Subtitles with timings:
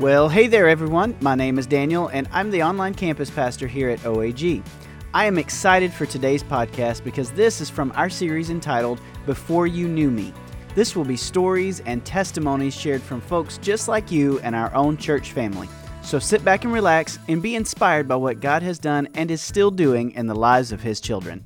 [0.00, 1.14] Well, hey there, everyone.
[1.20, 4.64] My name is Daniel, and I'm the online campus pastor here at OAG.
[5.12, 9.88] I am excited for today's podcast because this is from our series entitled Before You
[9.88, 10.32] Knew Me.
[10.74, 14.96] This will be stories and testimonies shared from folks just like you and our own
[14.96, 15.68] church family.
[16.00, 19.42] So sit back and relax and be inspired by what God has done and is
[19.42, 21.44] still doing in the lives of His children.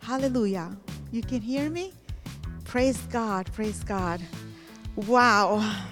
[0.00, 0.76] Hallelujah.
[1.10, 1.92] You can hear me?
[2.62, 3.52] Praise God.
[3.52, 4.20] Praise God.
[4.94, 5.88] Wow.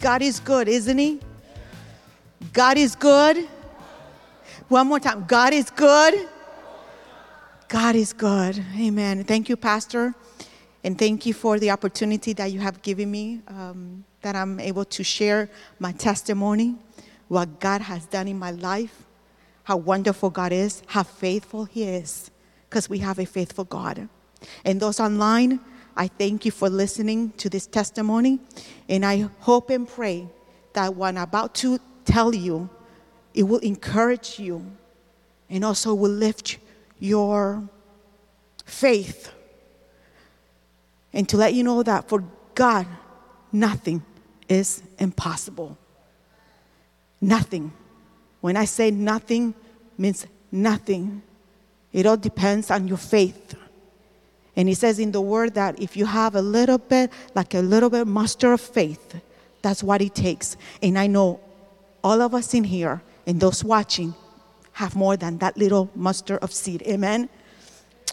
[0.00, 1.20] God is good, isn't He?
[2.52, 3.48] God is good.
[4.68, 5.24] One more time.
[5.26, 6.28] God is good.
[7.68, 8.62] God is good.
[8.78, 9.24] Amen.
[9.24, 10.14] Thank you, Pastor.
[10.84, 14.84] And thank you for the opportunity that you have given me, um, that I'm able
[14.84, 16.76] to share my testimony,
[17.28, 19.04] what God has done in my life,
[19.64, 22.30] how wonderful God is, how faithful He is,
[22.68, 24.08] because we have a faithful God.
[24.64, 25.60] And those online,
[25.98, 28.38] I thank you for listening to this testimony.
[28.88, 30.28] And I hope and pray
[30.72, 32.70] that what I'm about to tell you,
[33.34, 34.64] it will encourage you
[35.50, 36.58] and also will lift
[37.00, 37.68] your
[38.64, 39.32] faith.
[41.12, 42.22] And to let you know that for
[42.54, 42.86] God,
[43.50, 44.04] nothing
[44.48, 45.76] is impossible.
[47.20, 47.72] Nothing.
[48.40, 49.52] When I say nothing,
[49.96, 51.22] means nothing.
[51.92, 53.56] It all depends on your faith.
[54.58, 57.60] And he says in the word that if you have a little bit, like a
[57.60, 59.14] little bit muster of faith,
[59.62, 60.56] that's what it takes.
[60.82, 61.38] And I know
[62.02, 64.16] all of us in here and those watching
[64.72, 66.82] have more than that little muster of seed.
[66.82, 67.28] Amen.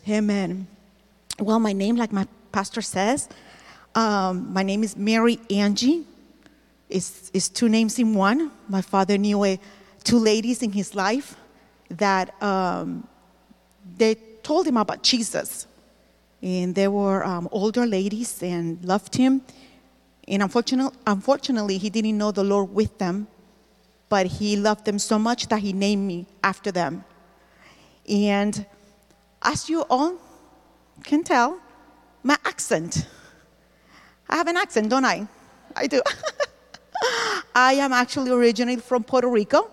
[0.07, 0.67] Amen.
[1.39, 3.27] Well, my name, like my pastor says,
[3.95, 6.05] um, my name is Mary Angie.
[6.89, 8.51] It's, it's two names in one.
[8.69, 9.59] My father knew a,
[10.03, 11.37] two ladies in his life
[11.89, 13.07] that um,
[13.97, 15.65] they told him about Jesus.
[16.45, 19.41] And they were um, older ladies and loved him.
[20.27, 23.27] And unfortunately, unfortunately, he didn't know the Lord with them
[24.09, 27.03] but he loved them so much that he named me after them.
[28.07, 28.65] And
[29.41, 30.15] as you all
[31.03, 31.59] can tell,
[32.23, 33.07] my accent.
[34.29, 35.27] I have an accent, don't I?
[35.75, 36.01] I do.
[37.55, 39.69] I am actually originally from Puerto Rico.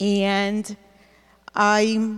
[0.00, 0.76] And
[1.54, 2.16] I,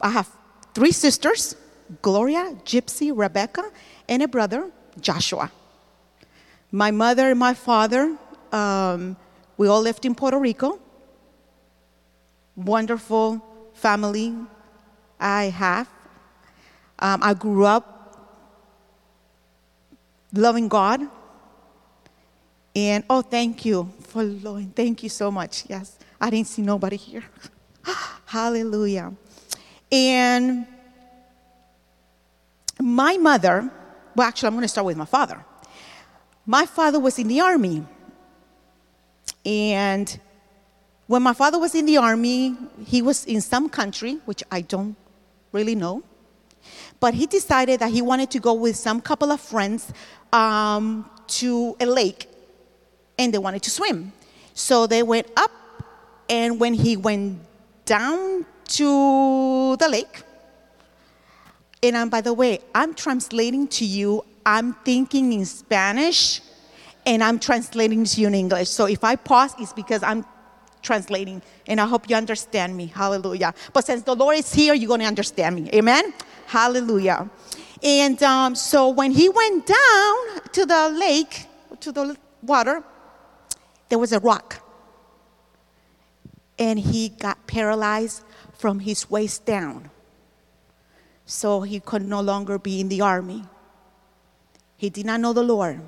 [0.00, 0.30] I have
[0.74, 1.54] three sisters
[2.02, 3.70] Gloria, Gypsy, Rebecca,
[4.08, 5.50] and a brother, Joshua.
[6.70, 8.16] My mother and my father
[8.52, 9.16] um,
[9.56, 10.78] we all lived in Puerto Rico.
[12.56, 13.44] Wonderful
[13.74, 14.34] family
[15.20, 15.88] I have.
[16.98, 17.94] Um, I grew up
[20.32, 21.00] loving God.
[22.74, 24.70] And oh, thank you for loving.
[24.70, 25.64] Thank you so much.
[25.68, 27.24] Yes, I didn't see nobody here.
[28.26, 29.12] Hallelujah.
[29.90, 30.66] And
[32.88, 33.70] my mother,
[34.14, 35.44] well, actually, I'm going to start with my father.
[36.46, 37.84] My father was in the army.
[39.44, 40.18] And
[41.06, 42.56] when my father was in the army,
[42.86, 44.96] he was in some country, which I don't
[45.52, 46.02] really know.
[47.00, 49.92] But he decided that he wanted to go with some couple of friends
[50.32, 52.26] um, to a lake
[53.18, 54.12] and they wanted to swim.
[54.54, 55.50] So they went up,
[56.28, 57.40] and when he went
[57.84, 60.22] down to the lake,
[61.82, 66.40] and um, by the way, I'm translating to you, I'm thinking in Spanish
[67.06, 68.68] and I'm translating to you in English.
[68.68, 70.24] So if I pause, it's because I'm
[70.82, 72.86] translating, and I hope you understand me.
[72.86, 73.54] Hallelujah.
[73.72, 75.70] But since the Lord is here, you're going to understand me.
[75.72, 76.12] Amen?
[76.46, 77.28] Hallelujah.
[77.82, 80.14] And um, so when he went down
[80.52, 81.46] to the lake,
[81.80, 82.82] to the water,
[83.88, 84.62] there was a rock.
[86.58, 88.22] And he got paralyzed
[88.54, 89.90] from his waist down.
[91.28, 93.44] So he could no longer be in the army.
[94.78, 95.78] He did not know the Lord.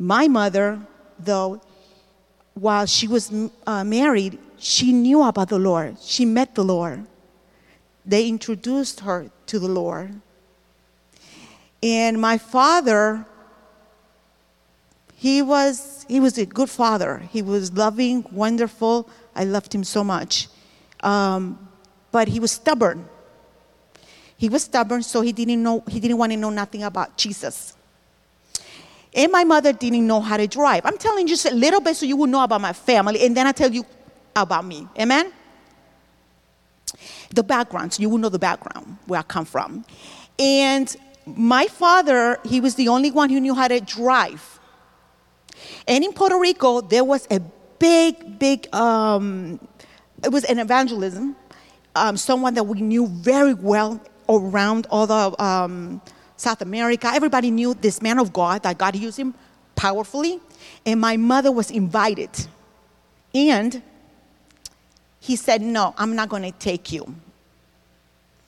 [0.00, 0.80] My mother,
[1.16, 1.60] though,
[2.54, 3.30] while she was
[3.64, 5.96] uh, married, she knew about the Lord.
[6.00, 7.06] She met the Lord.
[8.04, 10.20] They introduced her to the Lord.
[11.80, 13.24] And my father,
[15.14, 17.22] he was he was a good father.
[17.30, 19.08] He was loving, wonderful.
[19.36, 20.48] I loved him so much.
[21.00, 21.68] Um,
[22.10, 23.08] but he was stubborn.
[24.40, 27.74] He was stubborn, so he didn't know he didn't want to know nothing about Jesus.
[29.14, 30.86] And my mother didn't know how to drive.
[30.86, 33.36] I'm telling you just a little bit so you will know about my family, and
[33.36, 33.84] then I tell you
[34.34, 34.88] about me.
[34.98, 35.30] Amen?
[37.34, 39.84] The background, so you will know the background where I come from.
[40.38, 40.96] And
[41.26, 44.58] my father, he was the only one who knew how to drive.
[45.86, 47.40] And in Puerto Rico, there was a
[47.78, 49.60] big, big, um,
[50.24, 51.36] it was an evangelism.
[51.94, 54.00] Um, someone that we knew very well
[54.30, 56.00] around all the um,
[56.36, 57.08] South America.
[57.08, 59.34] Everybody knew this man of God, that God used him
[59.76, 60.40] powerfully,
[60.86, 62.30] and my mother was invited.
[63.34, 63.82] And
[65.18, 67.14] he said, No, I'm not going to take you.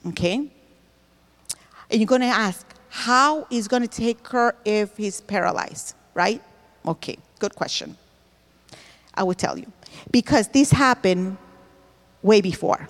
[0.09, 0.51] Okay?
[1.91, 5.95] And you're going to ask, How is going to take her if he's paralyzed?
[6.15, 6.43] Right?
[6.87, 7.97] Okay, good question.
[9.15, 9.71] I will tell you.
[10.11, 11.37] Because this happened
[12.23, 12.89] way before.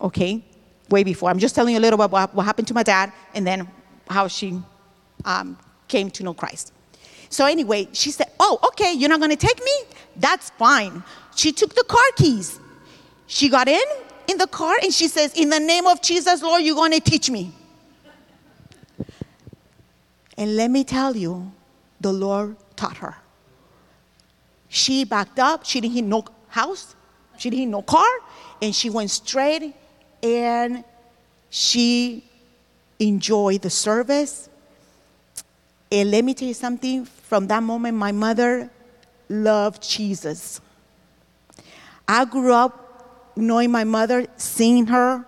[0.00, 0.44] Okay?
[0.92, 1.30] Way before.
[1.30, 3.66] I'm just telling you a little bit about what happened to my dad and then
[4.08, 4.60] how she
[5.24, 5.58] um,
[5.88, 6.72] came to know Christ.
[7.30, 9.72] So, anyway, she said, Oh, okay, you're not going to take me?
[10.16, 11.02] That's fine.
[11.34, 12.60] She took the car keys.
[13.26, 13.80] She got in
[14.28, 17.00] in the car and she says, In the name of Jesus, Lord, you're going to
[17.00, 17.52] teach me.
[20.36, 21.52] And let me tell you,
[22.02, 23.16] the Lord taught her.
[24.68, 25.64] She backed up.
[25.64, 26.94] She didn't hit no house.
[27.38, 28.08] She didn't hit no car.
[28.60, 29.74] And she went straight
[30.22, 30.84] and
[31.50, 32.24] she
[32.98, 34.48] enjoyed the service.
[35.90, 38.70] And let me tell you something from that moment, my mother
[39.28, 40.60] loved Jesus.
[42.06, 45.24] I grew up knowing my mother, seeing her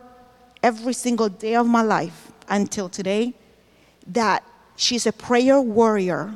[0.63, 3.35] every single day of my life until today,
[4.07, 4.45] that
[4.77, 6.35] she's a prayer warrior.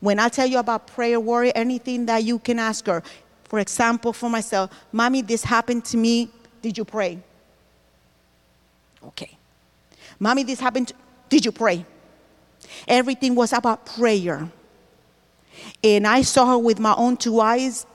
[0.00, 3.02] When I tell you about prayer warrior, anything that you can ask her,
[3.44, 6.30] for example, for myself, Mommy, this happened to me.
[6.62, 7.18] Did you pray?
[9.08, 9.36] Okay.
[10.18, 10.92] Mommy, this happened.
[11.28, 11.84] Did you pray?
[12.86, 14.50] Everything was about prayer.
[15.82, 17.86] And I saw her with my own two eyes,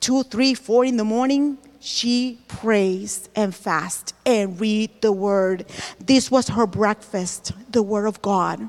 [0.00, 1.58] two, three, four in the morning.
[1.80, 5.66] She prays and fast and read the word.
[5.98, 7.52] This was her breakfast.
[7.70, 8.68] The word of God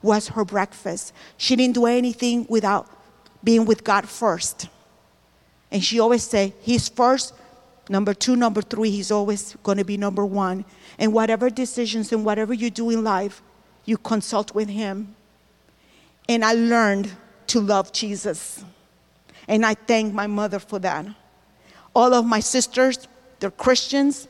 [0.00, 1.12] was her breakfast.
[1.36, 2.88] She didn't do anything without
[3.42, 4.68] being with God first.
[5.70, 7.34] And she always said, He's first,
[7.88, 10.64] number two, number three, He's always going to be number one.
[10.98, 13.42] And whatever decisions and whatever you do in life,
[13.84, 15.14] you consult with Him.
[16.28, 17.12] And I learned
[17.48, 18.64] to love Jesus.
[19.48, 21.06] And I thank my mother for that.
[21.94, 23.08] All of my sisters,
[23.40, 24.28] they're Christians.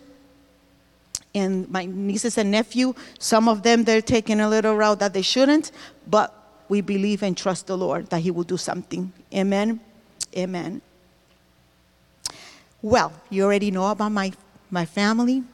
[1.35, 5.23] And my nieces and nephew, some of them, they're taking a little route that they
[5.23, 5.73] shouldn't,
[6.07, 6.35] but
[6.69, 9.13] we believe and trust the Lord that He will do something.
[9.35, 9.81] Amen.
[10.37, 10.83] Amen.
[12.83, 14.33] Well, you already know about my,
[14.69, 15.45] my family.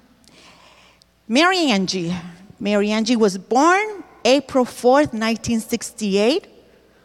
[1.29, 2.17] Mary Angie.
[2.59, 6.47] Mary Angie was born April 4th, 1968.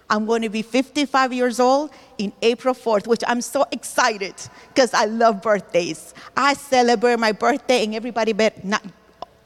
[0.10, 4.36] I'm going to be 55 years old in April 4th, which I'm so excited
[4.70, 6.14] because I love birthdays.
[6.38, 8.82] I celebrate my birthday, and everybody better, not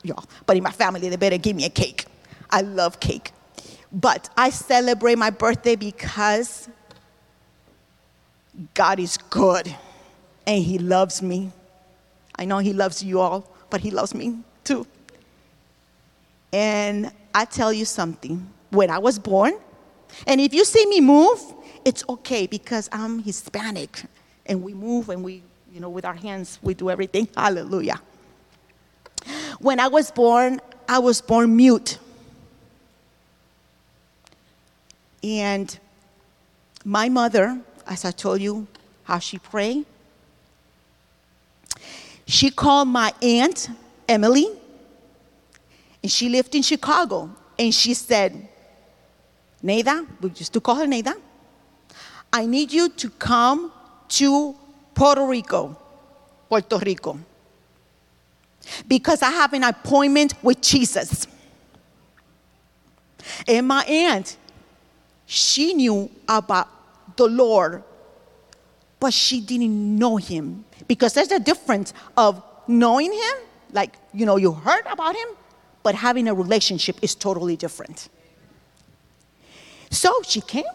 [0.03, 2.05] y'all, but in my family, they better give me a cake.
[2.51, 3.31] I love cake.
[3.91, 6.69] But I celebrate my birthday because
[8.75, 9.75] God is good
[10.47, 11.51] and He loves me.
[12.37, 14.87] I know He loves you all, but He loves me too.
[16.51, 19.53] And I tell you something when I was born,
[20.25, 21.39] and if you see me move,
[21.85, 24.03] it's okay because I'm Hispanic
[24.45, 27.27] and we move and we, you know, with our hands, we do everything.
[27.37, 28.01] Hallelujah.
[29.59, 31.99] When I was born, I was born mute.
[35.23, 35.77] And
[36.85, 38.67] my mother, as I told you
[39.03, 39.85] how she prayed,
[42.27, 43.69] she called my aunt,
[44.07, 44.47] Emily,
[46.03, 47.31] and she lived in Chicago.
[47.57, 48.47] And she said,
[49.63, 51.15] Neida, we used to call her Neida,
[52.31, 53.71] I need you to come
[54.09, 54.55] to
[54.93, 55.77] Puerto Rico,
[56.49, 57.17] Puerto Rico,
[58.87, 61.27] because I have an appointment with Jesus.
[63.47, 64.35] And my aunt,
[65.25, 66.67] she knew about
[67.15, 67.83] the Lord,
[68.99, 73.35] but she didn't know him because there's a difference of knowing him,
[73.71, 75.27] like, you know, you heard about him,
[75.83, 78.09] but having a relationship is totally different.
[79.89, 80.65] So she came,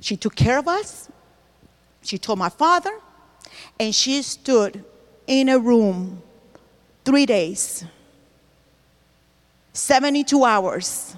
[0.00, 1.10] she took care of us,
[2.02, 2.92] she told my father,
[3.78, 4.84] and she stood
[5.26, 6.22] in a room
[7.04, 7.84] three days,
[9.72, 11.16] 72 hours.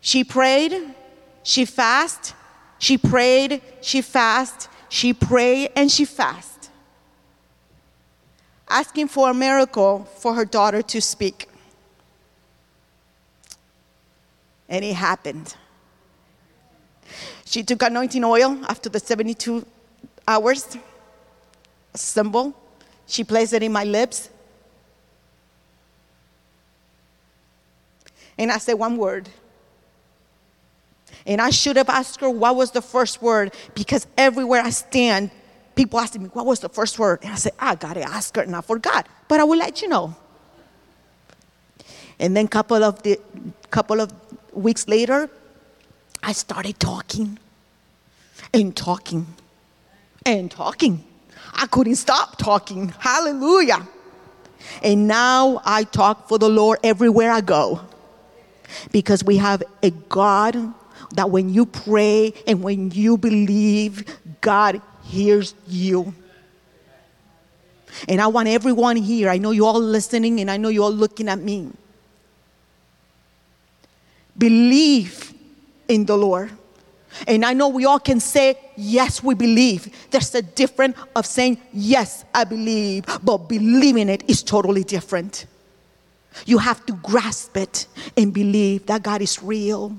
[0.00, 0.94] She prayed,
[1.42, 2.34] she fasted,
[2.78, 6.68] she prayed, she fasted, she prayed, and she fasted,
[8.68, 11.48] asking for a miracle for her daughter to speak.
[14.68, 15.56] And it happened.
[17.46, 19.64] She took anointing oil after the 72
[20.28, 20.76] hours,
[21.94, 22.54] a symbol.
[23.06, 24.28] She placed it in my lips.
[28.36, 29.30] And I said one word.
[31.26, 35.30] And I should have asked her what was the first word because everywhere I stand,
[35.74, 37.20] people asking me, what was the first word?
[37.22, 39.06] And I said, I gotta ask her, and I forgot.
[39.28, 40.14] But I will let you know.
[42.18, 43.20] And then couple of the
[43.70, 44.12] couple of
[44.52, 45.30] weeks later,
[46.22, 47.38] I started talking
[48.52, 49.26] and talking
[50.26, 51.04] and talking.
[51.54, 52.94] I couldn't stop talking.
[52.98, 53.86] Hallelujah.
[54.82, 57.80] And now I talk for the Lord everywhere I go.
[58.90, 60.56] Because we have a God
[61.12, 64.04] that when you pray and when you believe,
[64.40, 66.14] God hears you.
[68.08, 70.92] And I want everyone here, I know you're all listening and I know you're all
[70.92, 71.70] looking at me.
[74.36, 75.34] Believe
[75.88, 76.50] in the Lord.
[77.26, 79.94] And I know we all can say, yes, we believe.
[80.10, 85.44] There's a difference of saying, yes, I believe, but believing it is totally different.
[86.46, 89.94] You have to grasp it and believe that God is real.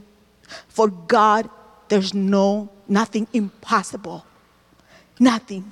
[0.67, 1.49] For God,
[1.89, 4.25] there's no, nothing impossible.
[5.19, 5.71] Nothing.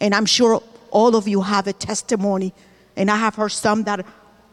[0.00, 2.52] And I'm sure all of you have a testimony.
[2.96, 4.04] And I have heard some that,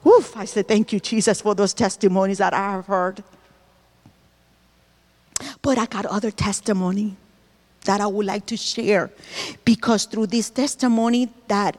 [0.03, 3.24] woof, I said, thank you, Jesus, for those testimonies that I have heard.
[5.62, 7.17] But I got other testimony
[7.86, 9.12] that I would like to share
[9.63, 11.77] because through this testimony that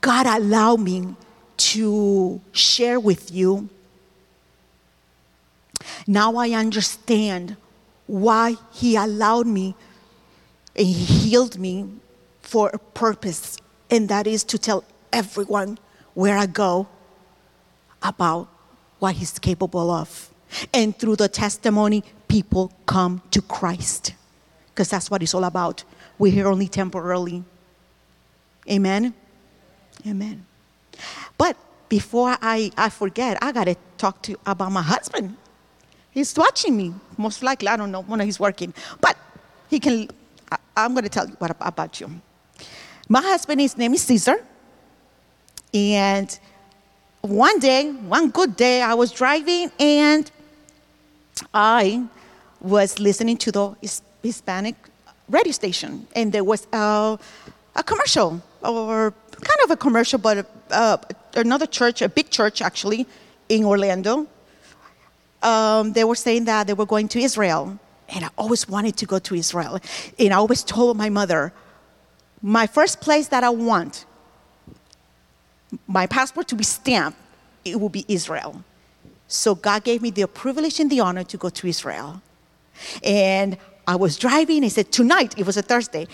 [0.00, 1.14] God allowed me
[1.56, 3.68] to share with you,
[6.06, 7.56] now I understand
[8.06, 9.74] why He allowed me
[10.74, 11.88] and He healed me
[12.40, 13.58] for a purpose,
[13.90, 15.78] and that is to tell everyone
[16.14, 16.86] where I go
[18.02, 18.48] about
[18.98, 20.30] what He's capable of.
[20.72, 24.14] And through the testimony, people come to Christ.
[24.68, 25.84] Because that's what it's all about.
[26.18, 27.44] We're here only temporarily.
[28.70, 29.14] Amen?
[30.06, 30.46] Amen.
[31.38, 31.56] But
[31.88, 35.36] before I, I forget, I got to talk to about my husband.
[36.16, 37.68] He's watching me, most likely.
[37.68, 38.72] I don't know when he's working.
[39.02, 39.18] But
[39.68, 40.08] he can,
[40.50, 42.08] I, am going to tell you what, about you.
[43.06, 44.42] My husband, his name is Caesar.
[45.74, 46.38] And
[47.20, 50.30] one day, one good day, I was driving and
[51.52, 52.06] I
[52.62, 53.74] was listening to the
[54.22, 54.76] Hispanic
[55.28, 57.18] radio station, and there was a,
[57.74, 60.96] a commercial, or kind of a commercial, but uh,
[61.34, 63.06] another church, a big church actually,
[63.50, 64.26] in Orlando.
[65.46, 69.06] Um, they were saying that they were going to Israel, and I always wanted to
[69.06, 69.78] go to Israel.
[70.18, 71.52] And I always told my mother,
[72.42, 74.04] my first place that I want
[75.86, 77.18] my passport to be stamped,
[77.64, 78.64] it will be Israel.
[79.28, 82.22] So God gave me the privilege and the honor to go to Israel.
[83.02, 84.62] And I was driving.
[84.62, 86.06] He said, Tonight, it was a Thursday,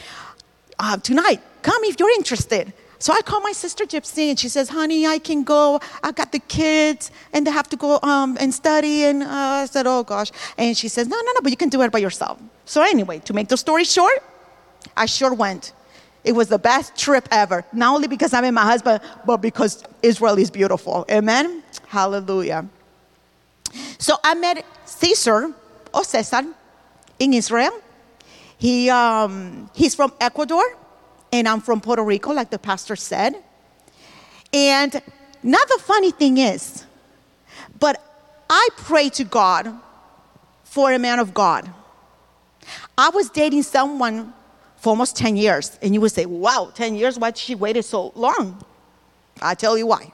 [0.79, 2.73] uh, tonight, come if you're interested.
[3.03, 5.81] So I called my sister Gypsy and she says, Honey, I can go.
[6.05, 9.03] I got the kids and they have to go um, and study.
[9.03, 10.31] And uh, I said, Oh gosh.
[10.57, 12.39] And she says, No, no, no, but you can do it by yourself.
[12.65, 14.23] So anyway, to make the story short,
[14.97, 15.73] I sure went.
[16.23, 19.83] It was the best trip ever, not only because I met my husband, but because
[20.01, 21.05] Israel is beautiful.
[21.11, 21.65] Amen?
[21.89, 22.69] Hallelujah.
[23.99, 25.53] So I met Caesar,
[25.93, 26.45] or Cesar,
[27.19, 27.73] in Israel.
[28.59, 30.63] He, um, he's from Ecuador,
[31.33, 33.35] and I'm from Puerto Rico, like the pastor said.
[34.53, 35.01] And
[35.43, 36.85] now the funny thing is,
[37.81, 38.03] but
[38.51, 39.75] I pray to God
[40.65, 41.73] for a man of God.
[42.97, 44.35] I was dating someone
[44.77, 48.13] for almost 10 years, and you would say, wow, 10 years, why she waited so
[48.15, 48.63] long?
[49.41, 50.13] i tell you why.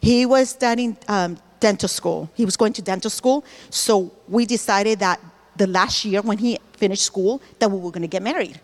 [0.00, 2.30] He was studying um, dental school.
[2.34, 3.44] He was going to dental school.
[3.70, 5.20] So we decided that
[5.56, 8.60] the last year when he finished school that we were going to get married.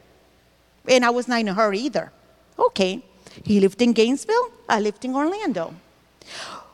[0.89, 2.13] And I was not in a hurry either.
[2.59, 3.03] Okay.
[3.45, 4.51] He lived in Gainesville.
[4.69, 5.75] I lived in Orlando.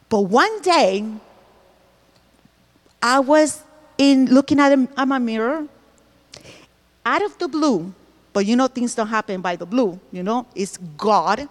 [0.09, 1.05] But one day,
[3.03, 3.63] I was
[3.99, 5.67] in looking at, him, at my mirror,
[7.05, 7.95] out of the blue.
[8.33, 9.99] But you know, things don't happen by the blue.
[10.13, 11.49] You know, it's God.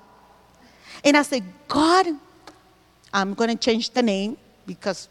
[1.03, 2.07] And I said, God,
[3.13, 5.09] I'm going to change the name because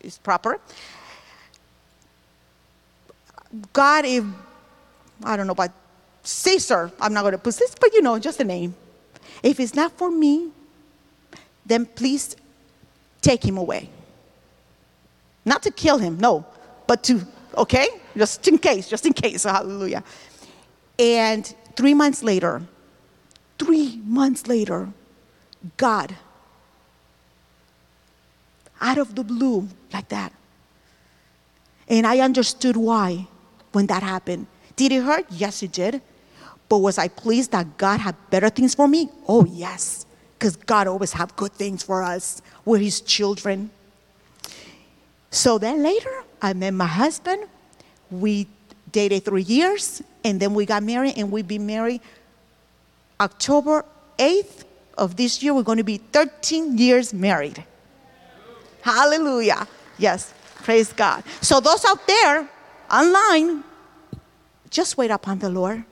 [0.00, 0.60] it's proper.
[3.72, 4.24] God, if,
[5.24, 5.70] I don't know about
[6.22, 8.74] Caesar, I'm not going to put this, but you know, just a name.
[9.42, 10.50] If it's not for me,
[11.66, 12.36] then please
[13.20, 13.88] take him away.
[15.44, 16.46] Not to kill him, no,
[16.86, 17.26] but to,
[17.56, 17.88] okay?
[18.16, 20.04] Just in case, just in case, hallelujah.
[20.98, 22.62] And three months later,
[23.58, 24.88] three months later,
[25.76, 26.14] God
[28.82, 30.32] out of the blue like that.
[31.88, 33.28] And I understood why
[33.70, 34.46] when that happened.
[34.76, 35.26] Did it hurt?
[35.30, 36.02] Yes, it did.
[36.72, 39.10] But was I pleased that God had better things for me?
[39.28, 40.06] Oh, yes.
[40.32, 42.40] Because God always have good things for us.
[42.64, 43.70] We're his children.
[45.30, 47.46] So then later, I met my husband.
[48.10, 48.48] We
[48.90, 52.00] dated three years, and then we got married, and we've been married
[53.20, 53.84] October
[54.16, 54.64] 8th
[54.96, 55.52] of this year.
[55.52, 57.62] We're going to be 13 years married.
[58.80, 59.68] Hallelujah.
[59.98, 60.32] Yes.
[60.62, 61.22] Praise God.
[61.42, 62.48] So, those out there
[62.90, 63.62] online,
[64.70, 65.84] just wait upon the Lord.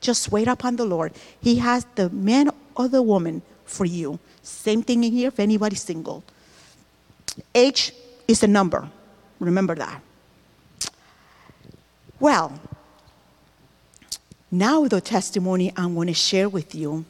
[0.00, 1.12] Just wait upon the Lord.
[1.40, 4.18] He has the man or the woman for you.
[4.42, 6.22] Same thing in here if anybody's single.
[7.54, 7.92] Age
[8.28, 8.88] is a number.
[9.40, 10.00] Remember that.
[12.18, 12.58] Well,
[14.50, 17.04] now the testimony I'm going to share with you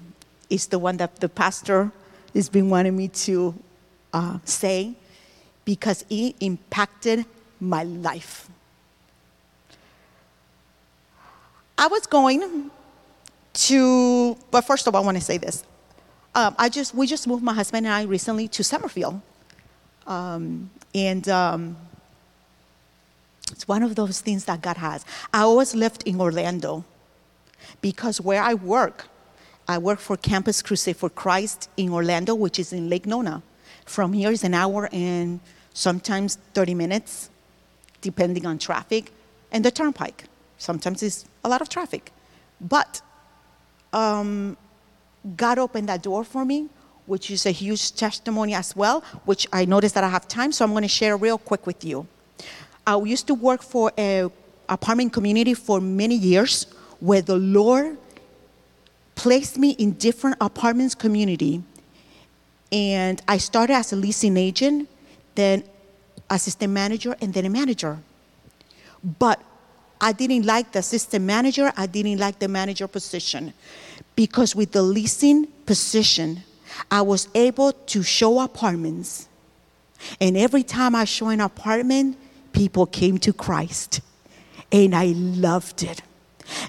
[0.51, 1.93] is the one that the pastor
[2.35, 3.55] has been wanting me to
[4.13, 4.95] uh, say
[5.65, 7.25] because it impacted
[7.61, 8.49] my life.
[11.79, 12.71] I was going
[13.57, 15.65] to, but first of all, I want to say this.
[16.35, 19.21] Um, I just, we just moved my husband and I recently to Summerfield.
[20.07, 21.77] Um, and um,
[23.51, 25.05] it's one of those things that God has.
[25.33, 26.85] I always lived in Orlando
[27.81, 29.07] because where I work,
[29.69, 33.43] I work for Campus Crusade for Christ in Orlando, which is in Lake Nona.
[33.85, 35.41] From here is an hour and
[35.73, 37.31] sometimes 30 minutes,
[38.01, 39.13] depending on traffic,
[39.51, 40.25] and the turnpike.
[40.59, 42.13] Sometimes it's a lot of traffic.
[42.61, 43.01] But
[43.97, 44.57] um,
[45.37, 46.69] God opened that door for me,
[47.07, 50.65] which is a huge testimony as well, which I noticed that I have time, so
[50.65, 52.07] I'm going to share real quick with you.
[52.87, 54.31] I used to work for a
[54.69, 56.67] apartment community for many years
[57.01, 57.97] where the Lord
[59.15, 61.63] placed me in different apartments community.
[62.71, 64.89] And I started as a leasing agent,
[65.35, 65.65] then
[66.29, 67.99] assistant manager, and then a manager.
[69.19, 69.41] But
[70.01, 73.53] I didn't like the assistant manager, I didn't like the manager position.
[74.15, 76.43] Because with the leasing position,
[76.91, 79.29] I was able to show apartments.
[80.21, 82.19] And every time I show an apartment,
[82.53, 84.01] people came to Christ.
[84.73, 86.03] And I loved it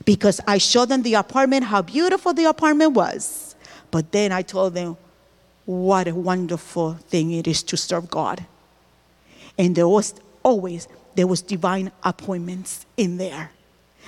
[0.05, 3.55] because I showed them the apartment, how beautiful the apartment was.
[3.91, 4.97] But then I told them
[5.65, 8.45] what a wonderful thing it is to serve God.
[9.57, 13.49] And there was always there was divine appointments in there.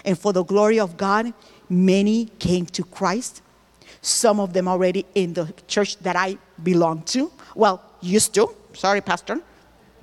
[0.05, 1.33] And for the glory of God,
[1.67, 3.41] many came to Christ.
[3.99, 7.31] Some of them already in the church that I belong to.
[7.55, 8.55] Well, used to.
[8.73, 9.41] Sorry, Pastor,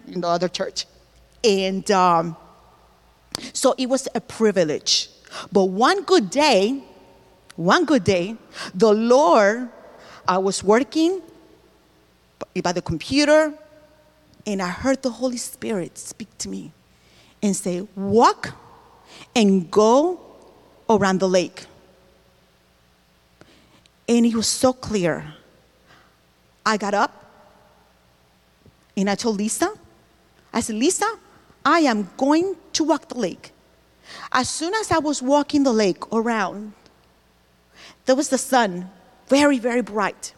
[0.09, 0.87] in the other church.
[1.45, 2.37] And um,
[3.53, 5.09] so it was a privilege.
[5.53, 6.83] But one good day,
[7.55, 8.37] one good day,
[8.75, 9.69] the Lord,
[10.27, 11.23] I was working
[12.61, 13.55] by the computer
[14.45, 16.73] and I heard the Holy Spirit speak to me
[17.47, 18.55] and say, Walk
[19.35, 20.21] and go
[20.91, 21.67] around the lake.
[24.09, 25.35] And it was so clear.
[26.65, 27.25] I got up
[28.97, 29.73] and I told Lisa,
[30.53, 31.07] I said, Lisa,
[31.65, 33.53] I am going to walk the lake.
[34.33, 36.73] As soon as I was walking the lake around,
[38.07, 38.91] there was the sun,
[39.29, 40.35] very, very bright.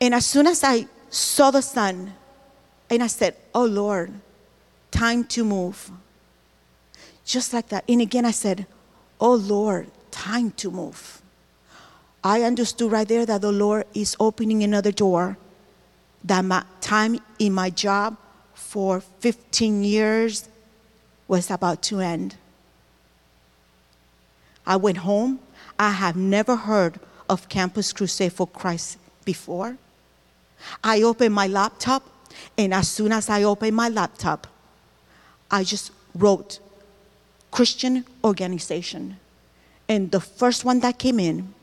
[0.00, 2.14] And as soon as I saw the sun,
[2.90, 4.12] and I said, Oh Lord,
[4.94, 5.90] time to move.
[7.26, 7.84] Just like that.
[7.88, 8.66] And again, I said,
[9.20, 11.20] Oh Lord, time to move.
[12.22, 15.36] I understood right there that the Lord is opening another door,
[16.22, 18.16] that my time in my job
[18.54, 20.48] for 15 years
[21.26, 22.36] was about to end.
[24.66, 25.40] I went home.
[25.78, 29.76] I have never heard of Campus Crusade for Christ before.
[30.82, 32.02] I opened my laptop,
[32.56, 34.46] and as soon as I opened my laptop,
[35.50, 36.58] I just wrote
[37.50, 39.16] Christian organization.
[39.88, 41.54] And the first one that came in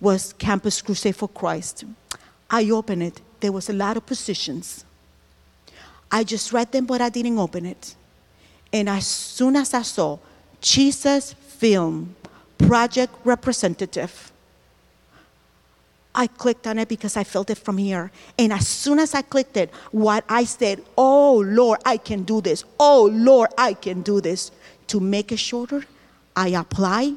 [0.00, 1.84] was Campus Crusade for Christ.
[2.50, 3.20] I opened it.
[3.40, 4.84] There was a lot of positions.
[6.10, 7.94] I just read them, but I didn't open it.
[8.72, 10.18] And as soon as I saw
[10.60, 12.14] Jesus Film
[12.56, 14.32] Project Representative,
[16.18, 18.10] I clicked on it because I felt it from here.
[18.36, 22.40] And as soon as I clicked it, what I said, Oh Lord, I can do
[22.40, 22.64] this.
[22.80, 24.50] Oh Lord, I can do this.
[24.88, 25.84] To make it shorter,
[26.34, 27.14] I applied.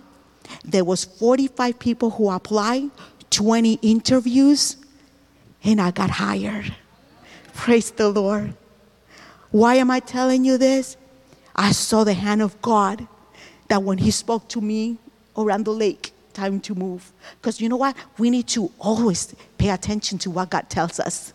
[0.63, 2.91] There was 45 people who applied,
[3.31, 4.77] 20 interviews,
[5.63, 6.75] and I got hired.
[7.55, 8.53] Praise the Lord.
[9.49, 10.95] Why am I telling you this?
[11.55, 13.07] I saw the hand of God
[13.67, 14.97] that when He spoke to me
[15.35, 17.11] around the lake, time to move.
[17.39, 17.95] Because you know what?
[18.17, 21.33] We need to always pay attention to what God tells us.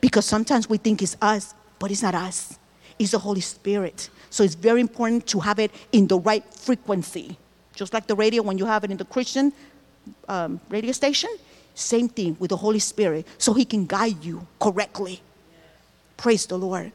[0.00, 2.58] Because sometimes we think it's us, but it's not us,
[2.98, 4.08] it's the Holy Spirit.
[4.30, 7.38] So it's very important to have it in the right frequency.
[7.74, 9.52] Just like the radio, when you have it in the Christian
[10.28, 11.30] um, radio station,
[11.74, 15.20] same thing with the Holy Spirit, so He can guide you correctly.
[16.16, 16.92] Praise the Lord.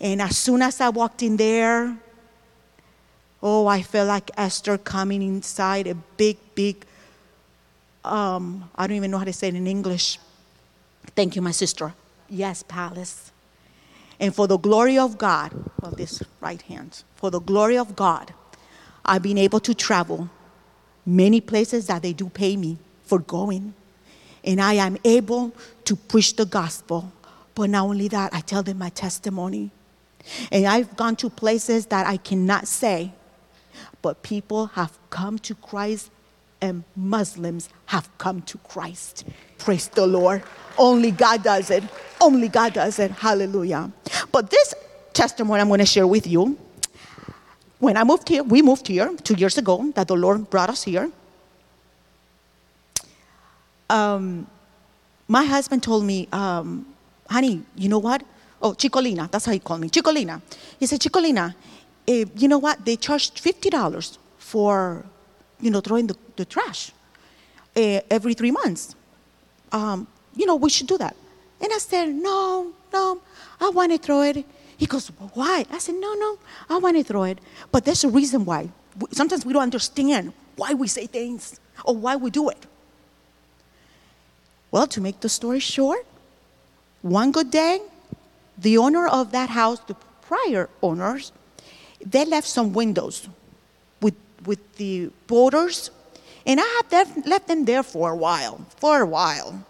[0.00, 1.96] And as soon as I walked in there,
[3.42, 6.84] oh, I felt like Esther coming inside a big, big,
[8.04, 10.18] um, I don't even know how to say it in English.
[11.14, 11.94] Thank you, my sister.
[12.28, 13.32] Yes, palace.
[14.18, 18.32] And for the glory of God, well, this right hand, for the glory of God,
[19.04, 20.28] I've been able to travel
[21.04, 23.74] many places that they do pay me for going.
[24.42, 25.52] And I am able
[25.84, 27.12] to preach the gospel.
[27.54, 29.70] But not only that, I tell them my testimony.
[30.50, 33.12] And I've gone to places that I cannot say,
[34.06, 36.12] but people have come to Christ
[36.60, 39.24] and Muslims have come to Christ.
[39.58, 40.44] Praise the Lord.
[40.78, 41.82] Only God does it.
[42.20, 43.10] Only God does it.
[43.10, 43.90] Hallelujah.
[44.30, 44.74] But this
[45.12, 46.56] testimony I'm going to share with you.
[47.80, 50.84] When I moved here, we moved here two years ago, that the Lord brought us
[50.84, 51.10] here.
[53.90, 54.46] Um,
[55.26, 56.86] my husband told me, um,
[57.28, 58.22] honey, you know what?
[58.62, 59.88] Oh, Chicolina, that's how he called me.
[59.88, 60.40] Chicolina.
[60.78, 61.56] He said, Chicolina,
[62.08, 62.84] eh, you know what?
[62.84, 65.04] They charged $50 for,
[65.60, 66.92] you know, throwing the, the trash
[67.74, 68.94] eh, every three months.
[69.72, 71.16] Um, you know, we should do that.
[71.60, 73.20] And I said, no, no,
[73.60, 74.44] I want to throw it.
[74.76, 75.64] He goes, why?
[75.70, 76.38] I said, no, no,
[76.68, 77.38] I want to throw it.
[77.72, 78.68] But there's a reason why.
[79.12, 82.66] Sometimes we don't understand why we say things or why we do it.
[84.70, 86.04] Well, to make the story short,
[87.02, 87.80] one good day,
[88.58, 91.32] the owner of that house, the prior owners,
[92.04, 93.28] they left some windows
[94.00, 95.90] with, with the borders,
[96.46, 99.64] and I have left them there for a while, for a while.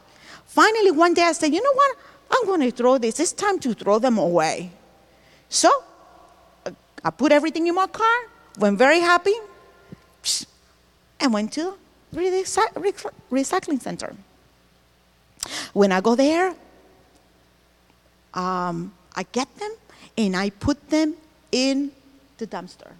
[0.46, 1.96] Finally, one day I said, you know what?
[2.30, 3.20] I'm going to throw this.
[3.20, 4.70] It's time to throw them away.
[5.48, 5.70] So
[7.04, 8.16] I put everything in my car,
[8.58, 9.34] went very happy,
[11.20, 11.74] and went to
[12.12, 12.20] the
[13.30, 14.14] recycling center.
[15.72, 16.54] When I go there,
[18.34, 19.72] um, I get them
[20.18, 21.14] and I put them
[21.52, 21.92] in
[22.38, 22.92] the dumpster.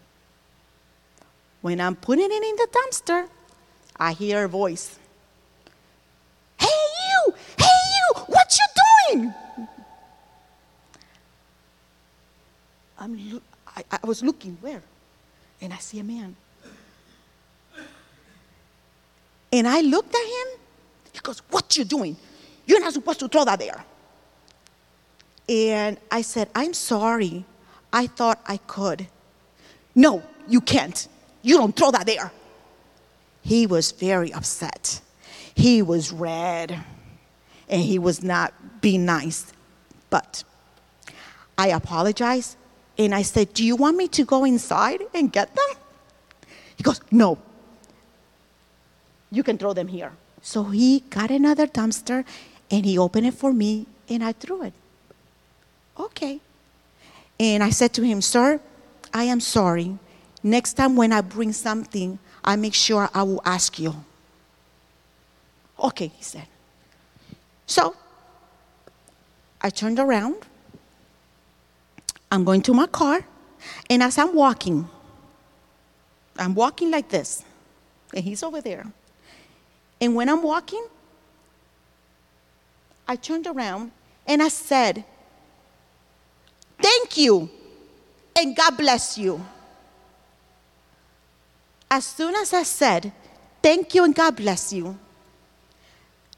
[1.63, 3.29] When I'm putting it in the dumpster,
[3.97, 4.99] I hear a voice.
[6.59, 7.35] Hey you!
[7.59, 8.23] Hey you!
[8.27, 9.35] What you doing?
[12.99, 14.83] I'm lo- I, I was looking where?
[15.61, 16.37] And I see a man.
[19.53, 20.61] And I looked at him.
[21.13, 22.17] He goes, What you doing?
[22.67, 23.85] You're not supposed to throw that there.
[25.49, 27.45] And I said, I'm sorry.
[27.93, 29.07] I thought I could.
[29.97, 31.09] No, you can't.
[31.43, 32.31] You don't throw that there.
[33.41, 35.01] He was very upset.
[35.55, 36.79] He was red
[37.69, 39.53] and he was not being nice.
[40.11, 40.45] But
[41.57, 42.57] I apologized
[42.99, 45.67] and I said, Do you want me to go inside and get them?
[46.77, 47.39] He goes, No.
[49.31, 50.13] You can throw them here.
[50.43, 52.25] So he got another dumpster
[52.71, 54.73] and he opened it for me and I threw it.
[55.99, 56.41] Okay.
[57.41, 58.61] And I said to him, Sir,
[59.17, 59.99] I am sorry.
[60.43, 64.05] Next time when I bring something, I make sure I will ask you.
[65.83, 66.47] Okay, he said.
[67.67, 67.97] So
[69.63, 70.37] I turned around.
[72.31, 73.25] I'm going to my car.
[73.89, 74.87] And as I'm walking,
[76.39, 77.43] I'm walking like this.
[78.15, 78.85] And he's over there.
[79.99, 80.87] And when I'm walking,
[83.09, 83.93] I turned around
[84.27, 85.07] and I said,
[86.79, 87.49] Thank you,
[88.37, 89.45] and God bless you.
[91.91, 93.13] As soon as I said,
[93.67, 94.97] Thank you, and God bless you,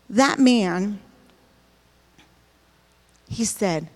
[0.09, 0.99] that man,
[3.29, 3.87] he said,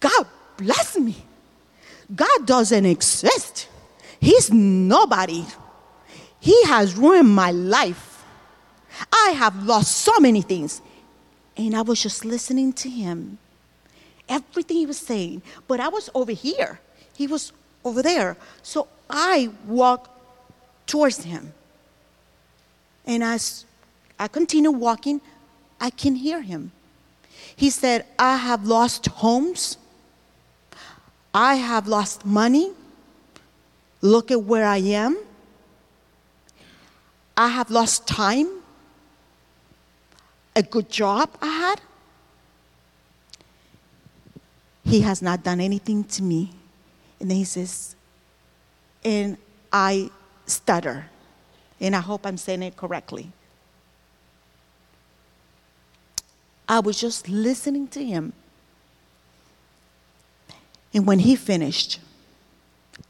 [0.00, 1.14] God bless me.
[2.12, 3.68] God doesn't exist.
[4.18, 5.44] He's nobody.
[6.40, 8.24] He has ruined my life.
[9.12, 10.82] I have lost so many things.
[11.56, 13.38] And I was just listening to him,
[14.32, 15.42] everything he was saying.
[15.68, 16.80] But I was over here,
[17.14, 17.52] he was
[17.84, 18.36] over there.
[18.62, 20.10] So I walked
[20.86, 21.52] towards him.
[23.06, 23.64] And as
[24.18, 25.20] I continue walking,
[25.80, 26.72] I can hear him.
[27.56, 29.76] He said, I have lost homes.
[31.34, 32.72] I have lost money.
[34.00, 35.18] Look at where I am.
[37.36, 38.62] I have lost time
[40.54, 41.80] a good job I had.
[44.84, 46.50] He has not done anything to me.
[47.20, 47.94] And then he says,
[49.04, 49.36] and
[49.72, 50.10] I
[50.46, 51.06] stutter.
[51.80, 53.32] And I hope I'm saying it correctly.
[56.68, 58.32] I was just listening to him.
[60.94, 62.00] And when he finished,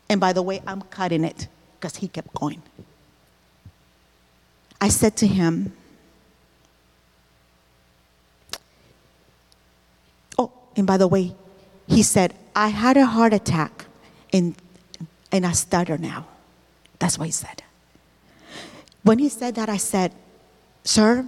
[0.08, 2.62] and by the way, I'm cutting it because he kept going.
[4.80, 5.72] I said to him,
[10.38, 11.34] Oh, And by the way,
[11.92, 13.84] he said, I had a heart attack
[14.32, 14.54] and,
[15.30, 16.26] and I stutter now.
[16.98, 17.62] That's what he said.
[19.02, 20.12] When he said that, I said,
[20.84, 21.26] Sir,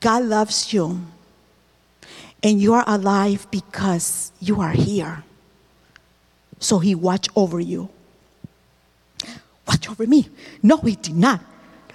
[0.00, 1.00] God loves you.
[2.42, 5.22] And you are alive because you are here.
[6.58, 7.88] So he watched over you.
[9.66, 10.28] Watch over me.
[10.62, 11.40] No, he did not.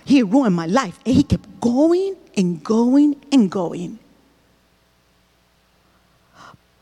[0.05, 0.99] He ruined my life.
[1.05, 3.99] And he kept going and going and going.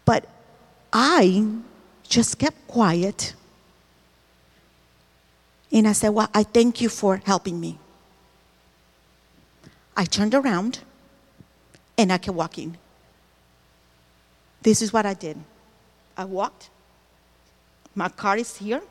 [0.06, 0.28] But
[0.98, 1.46] I
[2.08, 3.34] just kept quiet.
[5.70, 7.78] And I said, Well, I thank you for helping me.
[9.98, 10.80] I turned around
[11.98, 12.78] and I kept walking.
[14.62, 15.38] This is what I did
[16.16, 16.70] I walked,
[17.94, 18.82] my car is here.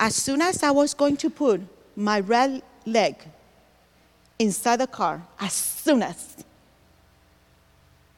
[0.00, 1.60] As soon as I was going to put
[1.94, 3.16] my red leg
[4.38, 6.42] inside the car, as soon as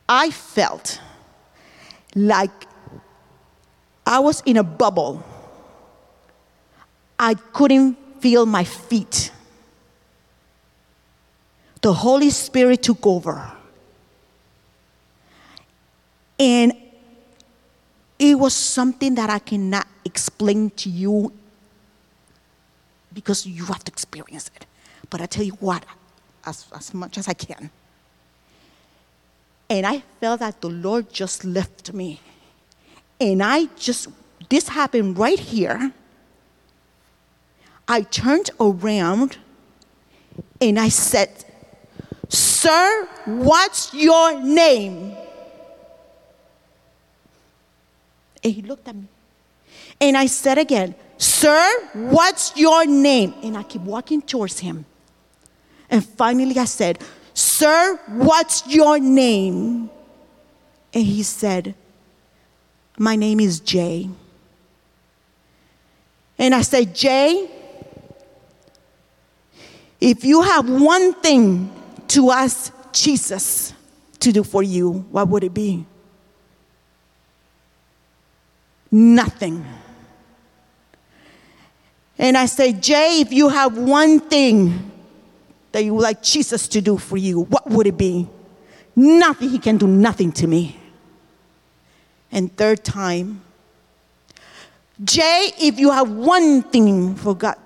[0.08, 1.00] I felt
[2.14, 2.66] like
[4.06, 5.24] I was in a bubble,
[7.18, 9.30] I couldn't feel my feet.
[11.80, 13.52] The Holy Spirit took over.
[16.38, 16.72] And
[18.18, 21.32] it was something that I cannot explain to you
[23.12, 24.66] because you have to experience it.
[25.10, 25.84] But I tell you what,
[26.44, 27.70] as, as much as I can.
[29.68, 32.20] And I felt that the Lord just left me.
[33.20, 34.08] And I just,
[34.48, 35.92] this happened right here.
[37.86, 39.38] I turned around
[40.60, 41.44] and I said,
[42.28, 45.16] Sir, what's your name?
[48.42, 49.08] And he looked at me.
[50.00, 53.34] And I said again, Sir, what's your name?
[53.42, 54.84] And I keep walking towards him.
[55.88, 56.98] And finally I said,
[57.34, 59.90] Sir, what's your name?
[60.94, 61.74] And he said,
[62.96, 64.08] My name is Jay.
[66.38, 67.50] And I said, Jay,
[70.00, 71.72] if you have one thing
[72.08, 73.72] to ask Jesus
[74.20, 75.84] to do for you, what would it be?
[78.90, 79.64] Nothing.
[82.16, 84.92] And I say, Jay, if you have one thing
[85.74, 88.28] that you would like Jesus to do for you, what would it be?
[88.94, 89.48] Nothing.
[89.50, 90.76] He can do nothing to me.
[92.30, 93.42] And third time,
[95.02, 97.56] Jay, if you have one thing for God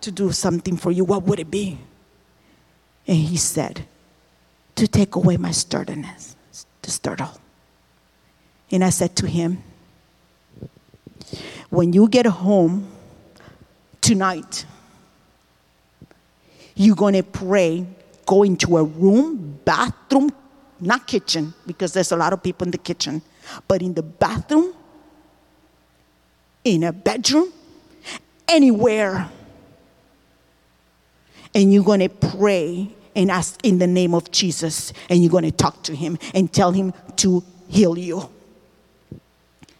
[0.00, 1.78] to do something for you, what would it be?
[3.06, 3.86] And he said,
[4.74, 6.34] to take away my sturdiness,
[6.82, 7.30] to startle.
[8.72, 9.62] And I said to him,
[11.70, 12.88] when you get home
[14.00, 14.66] tonight,
[16.82, 17.86] you're going to pray,
[18.26, 20.30] go into a room, bathroom,
[20.80, 23.22] not kitchen, because there's a lot of people in the kitchen,
[23.68, 24.74] but in the bathroom,
[26.64, 27.52] in a bedroom,
[28.48, 29.30] anywhere.
[31.54, 35.44] And you're going to pray and ask in the name of Jesus, and you're going
[35.44, 38.28] to talk to him and tell him to heal you.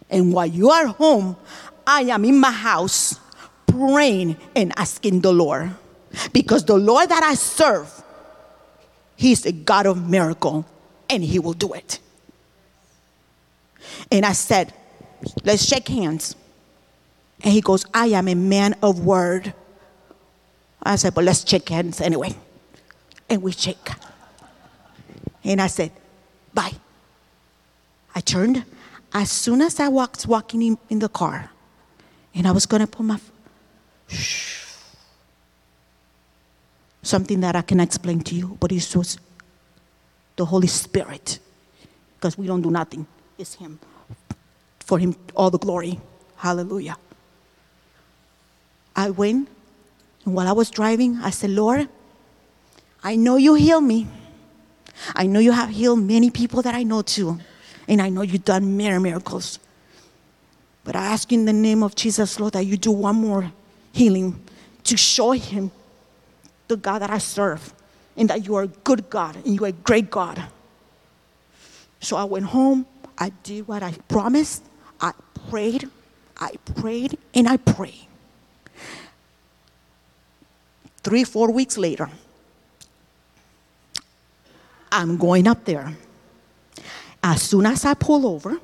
[0.09, 1.35] And while you are home,
[1.87, 3.19] I am in my house
[3.65, 5.75] praying and asking the Lord.
[6.31, 8.03] Because the Lord that I serve,
[9.15, 10.65] He's a God of miracle
[11.09, 11.99] and He will do it.
[14.11, 14.73] And I said,
[15.43, 16.35] Let's shake hands.
[17.43, 19.53] And he goes, I am a man of word.
[20.81, 22.35] I said, But let's shake hands anyway.
[23.29, 23.89] And we shake.
[25.43, 25.91] And I said,
[26.53, 26.73] Bye.
[28.15, 28.63] I turned.
[29.13, 31.51] As soon as I walked walking in, in the car,
[32.33, 33.19] and I was to put my
[34.07, 34.62] shh,
[37.03, 39.19] something that I can explain to you, but it's just
[40.35, 41.37] the Holy Spirit,
[42.15, 43.05] because we don't do nothing.
[43.37, 43.79] It's Him.
[44.79, 45.99] For Him, all the glory.
[46.37, 46.97] Hallelujah.
[48.95, 49.47] I went,
[50.25, 51.87] and while I was driving, I said, Lord,
[53.03, 54.07] I know you heal me.
[55.15, 57.39] I know you have healed many people that I know too.
[57.87, 59.59] And I know you've done many miracles.
[60.83, 63.51] But I ask you in the name of Jesus, Lord, that you do one more
[63.91, 64.41] healing
[64.85, 65.71] to show him
[66.67, 67.73] the God that I serve
[68.15, 70.41] and that you are a good God and you are a great God.
[71.99, 72.85] So I went home,
[73.17, 74.63] I did what I promised,
[74.99, 75.13] I
[75.49, 75.89] prayed,
[76.37, 78.07] I prayed, and I prayed.
[81.03, 82.09] Three, four weeks later,
[84.91, 85.93] I'm going up there.
[87.23, 88.59] As soon as I pull over,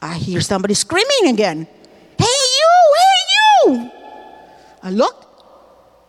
[0.00, 1.66] I hear somebody screaming again.
[4.86, 5.26] I looked,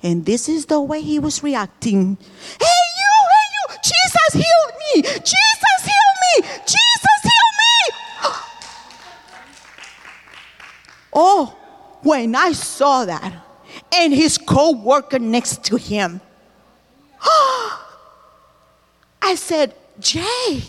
[0.04, 2.16] and this is the way he was reacting.
[2.62, 3.66] Hey, you, hey, you.
[3.82, 5.02] Jesus, heal me.
[5.02, 6.48] Jesus, heal me.
[6.62, 7.74] Jesus, heal me.
[11.14, 11.58] oh,
[12.04, 13.34] when I saw that,
[13.92, 16.22] and his co worker next to him,
[19.24, 20.62] I said, Jay.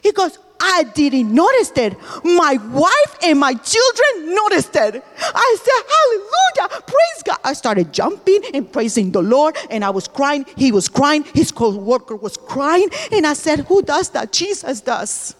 [0.00, 1.96] He goes, I didn't notice it.
[2.22, 5.04] My wife and my children noticed it.
[5.18, 7.38] I said, Hallelujah, praise God.
[7.42, 10.46] I started jumping and praising the Lord, and I was crying.
[10.56, 11.24] He was crying.
[11.34, 12.88] His co worker was crying.
[13.10, 14.32] And I said, Who does that?
[14.32, 15.34] Jesus does.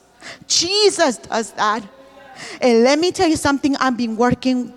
[0.48, 1.84] Jesus does that.
[2.60, 4.74] And let me tell you something, I've been working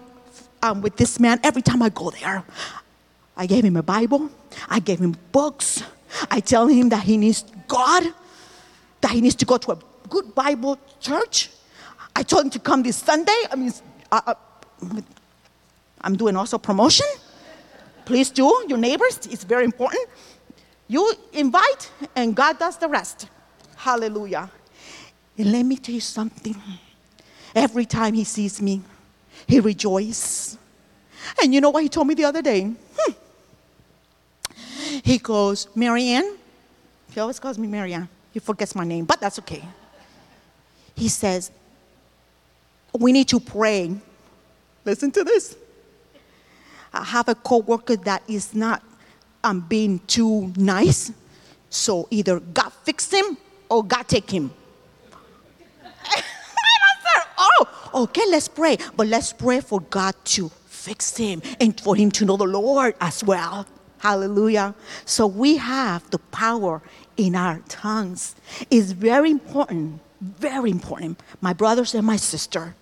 [0.62, 2.44] um, with this man every time I go there.
[3.36, 4.30] I gave him a Bible,
[4.70, 5.82] I gave him books.
[6.32, 8.04] I tell him that he needs God,
[9.02, 9.78] that he needs to go to a
[10.10, 11.50] good Bible church.
[12.16, 13.40] I told him to come this Sunday.
[13.52, 13.74] I mean,
[14.12, 14.34] uh, uh,
[16.02, 17.08] I'm doing also promotion.
[18.06, 20.08] Please do, your neighbors, it's very important.
[20.88, 23.28] You invite, and God does the rest.
[23.76, 24.50] Hallelujah.
[25.38, 26.56] And let me tell you something.
[27.56, 28.82] Every time he sees me,
[29.48, 30.58] he rejoices.
[31.42, 32.72] And you know what he told me the other day?
[32.98, 33.12] Hmm.
[35.04, 36.38] He goes, Marianne.
[37.12, 38.08] He always calls me Marianne.
[38.32, 39.64] He forgets my name, but that's okay.
[40.96, 41.52] He says,
[42.98, 43.96] We need to pray.
[44.84, 45.56] Listen to this.
[46.94, 48.82] I have a coworker that is not
[49.44, 51.12] um, being too nice.
[51.70, 53.38] So either God fix him
[53.70, 54.52] or God take him.
[57.38, 58.78] oh, okay, let's pray.
[58.96, 62.96] But let's pray for God to fix him and for him to know the Lord
[63.02, 63.66] as well.
[63.98, 64.76] Hallelujah.
[65.06, 66.82] So we have the power
[67.18, 68.36] in our tongues.
[68.70, 71.20] It's very important, very important.
[71.42, 72.76] My brothers and my sister,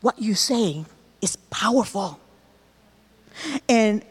[0.00, 0.84] what you say
[1.20, 2.20] is powerful.
[3.68, 4.04] And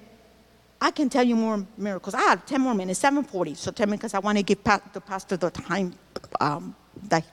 [0.79, 2.13] I can tell you more miracles.
[2.13, 3.55] I have 10 more minutes, 740.
[3.55, 5.93] So 10 minutes because I want to give the pastor the time
[6.39, 6.75] um,
[7.07, 7.25] that,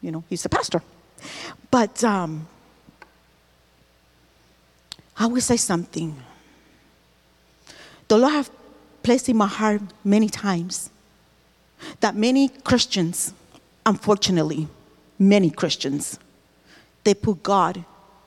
[0.00, 0.82] you know, he's the pastor.
[1.70, 2.46] But um,
[5.18, 6.16] I will say something.
[8.08, 8.50] The Lord have
[9.02, 10.90] placed in my heart many times
[12.00, 13.32] that many Christians,
[13.86, 14.68] unfortunately,
[15.18, 16.18] many Christians,
[17.04, 17.82] they put God,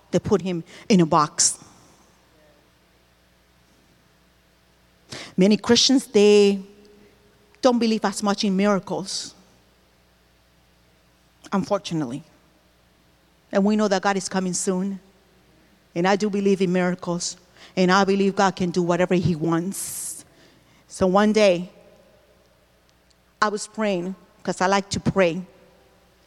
[0.10, 1.60] they put him in a box.
[5.36, 6.62] Many Christians, they
[7.62, 9.36] don't believe as much in miracles,
[11.52, 12.24] unfortunately.
[13.52, 15.00] And we know that God is coming soon.
[15.95, 17.36] And I do believe in miracles.
[17.76, 20.24] And I believe God can do whatever He wants.
[20.88, 21.72] So one day,
[23.41, 24.15] I was praying
[24.50, 25.44] because I like to pray.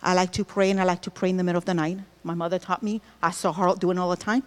[0.01, 1.99] I like to pray and I like to pray in the middle of the night.
[2.23, 3.01] My mother taught me.
[3.21, 4.45] I saw her doing all the time.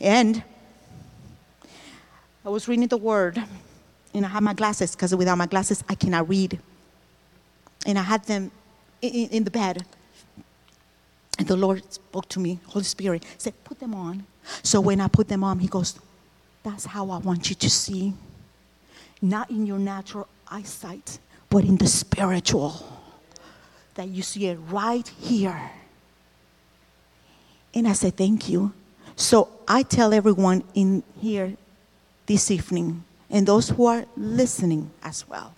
[0.00, 0.42] And
[2.42, 3.36] I was reading the word
[4.14, 6.58] and I had my glasses because without my glasses I cannot read.
[7.84, 8.50] And I had them
[9.02, 9.84] in, in the bed.
[11.38, 14.24] And the Lord spoke to me, Holy Spirit, said, put them on.
[14.62, 16.00] So when I put them on, He goes,
[16.62, 18.14] That's how I want you to see.
[19.20, 21.18] Not in your natural eyesight,
[21.54, 22.84] but in the spiritual.
[23.94, 25.70] That you see it right here.
[27.72, 28.72] And I said, Thank you.
[29.14, 31.56] So I tell everyone in here
[32.26, 35.54] this evening, and those who are listening as well,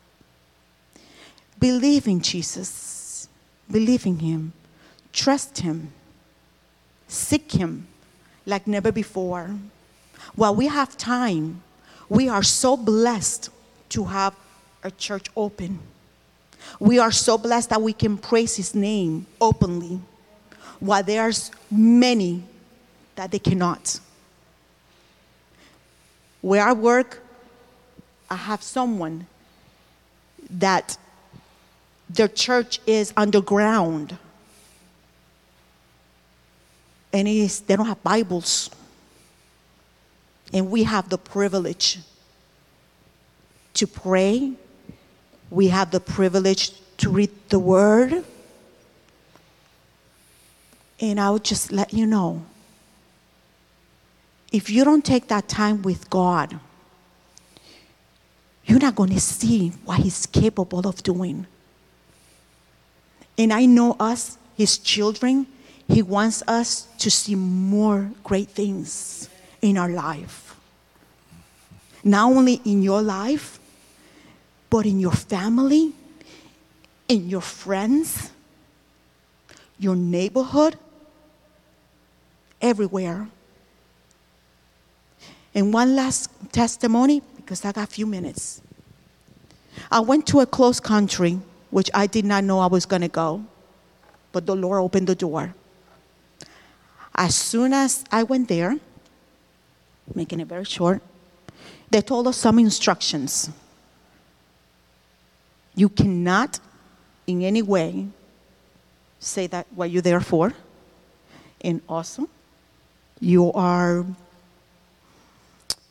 [1.58, 3.26] believe in Jesus,
[3.70, 4.52] believe in Him
[5.14, 5.94] Trust Him.
[7.08, 7.86] Seek Him
[8.44, 9.56] like never before.
[10.34, 11.62] While we have time,
[12.10, 13.48] we are so blessed
[13.88, 14.36] to have
[14.86, 15.78] a church open.
[16.78, 20.00] We are so blessed that we can praise His name openly,
[20.80, 22.44] while there's many
[23.16, 24.00] that they cannot.
[26.40, 27.22] Where I work,
[28.30, 29.26] I have someone
[30.50, 30.96] that
[32.08, 34.16] their church is underground
[37.12, 38.70] and is they don't have Bibles.
[40.52, 41.98] And we have the privilege
[43.74, 44.52] to pray.
[45.50, 48.24] We have the privilege to read the word.
[51.00, 52.44] And I would just let you know
[54.52, 56.58] if you don't take that time with God,
[58.64, 61.46] you're not going to see what He's capable of doing.
[63.36, 65.46] And I know us, His children,
[65.88, 69.28] he wants us to see more great things
[69.62, 70.56] in our life.
[72.02, 73.58] Not only in your life,
[74.68, 75.92] but in your family,
[77.08, 78.30] in your friends,
[79.78, 80.76] your neighborhood,
[82.60, 83.28] everywhere.
[85.54, 88.60] And one last testimony, because I got a few minutes.
[89.90, 91.38] I went to a close country,
[91.70, 93.44] which I did not know I was going to go,
[94.32, 95.54] but the Lord opened the door.
[97.14, 98.78] As soon as I went there,
[100.14, 101.02] making it very short,
[101.90, 103.50] They told us some instructions.
[105.76, 106.58] You cannot,
[107.26, 108.08] in any way,
[109.20, 110.52] say that what you're there for.
[111.60, 112.28] And awesome.
[113.20, 114.04] You are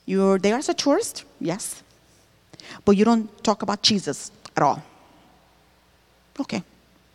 [0.05, 1.81] you're there as a tourist, yes.
[2.83, 4.83] But you don't talk about Jesus at all.
[6.39, 6.63] Okay.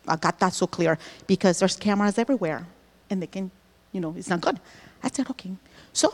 [0.07, 0.97] I got that so clear
[1.27, 2.65] because there's cameras everywhere
[3.09, 3.51] and they can,
[3.91, 4.59] you know, it's not good.
[5.03, 5.51] I said, okay.
[5.93, 6.13] So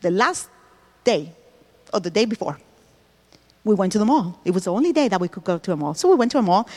[0.00, 0.48] the last
[1.04, 1.32] day
[1.92, 2.58] or the day before,
[3.64, 4.40] we went to the mall.
[4.44, 5.94] It was the only day that we could go to a mall.
[5.94, 6.68] So we went to a mall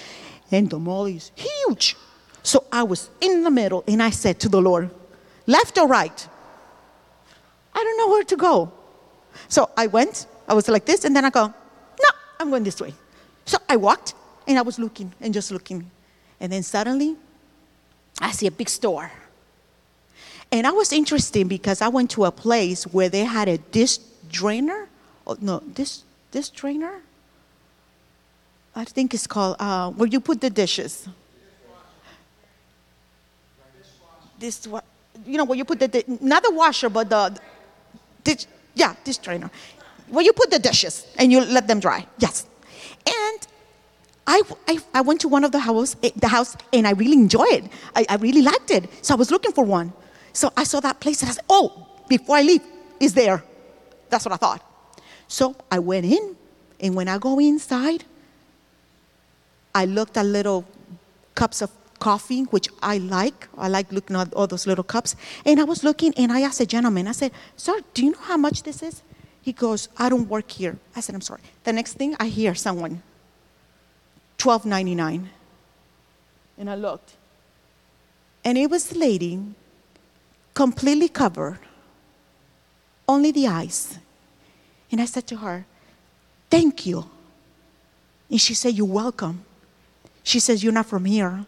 [0.51, 1.95] and the mall is huge.
[2.43, 4.89] So I was in the middle and I said to the Lord,
[5.47, 6.27] left or right?
[7.73, 8.71] I don't know where to go.
[9.47, 12.09] So I went, I was like this, and then I go, no,
[12.39, 12.93] I'm going this way.
[13.45, 14.13] So I walked
[14.47, 15.89] and I was looking and just looking.
[16.39, 17.15] And then suddenly,
[18.19, 19.11] I see a big store.
[20.51, 23.99] And I was interested because I went to a place where they had a dish
[24.29, 24.89] drainer.
[25.25, 27.01] Oh, no, this dish trainer?
[28.75, 31.07] I think it's called, uh, where you put the dishes.
[34.39, 34.85] This what
[35.25, 37.37] you know where you put the not the washer but the
[38.23, 39.51] dish yeah dish trainer.
[40.09, 42.47] where you put the dishes and you let them dry yes
[43.05, 43.47] and
[44.25, 47.13] I, I, I went to one of the house eh, the house and I really
[47.13, 49.93] enjoyed it I, I really liked it so I was looking for one
[50.33, 52.61] so I saw that place and I said oh before I leave
[52.99, 53.43] is there
[54.09, 54.70] that's what I thought
[55.31, 56.35] so I went in
[56.83, 58.03] and when I go inside
[59.73, 60.65] I looked at little
[61.35, 63.47] cups of coffee, which I like.
[63.57, 65.15] I like looking at all those little cups.
[65.45, 68.19] And I was looking and I asked a gentleman, I said, Sir, do you know
[68.19, 69.01] how much this is?
[69.41, 70.77] He goes, I don't work here.
[70.95, 71.41] I said, I'm sorry.
[71.63, 73.01] The next thing I hear someone,
[74.37, 75.29] twelve ninety nine.
[76.57, 77.15] And I looked.
[78.43, 79.39] And it was the lady
[80.53, 81.59] completely covered,
[83.07, 83.97] only the eyes.
[84.91, 85.65] And I said to her,
[86.49, 87.09] Thank you.
[88.29, 89.43] And she said, You're welcome.
[90.23, 91.45] She says, You're not from here.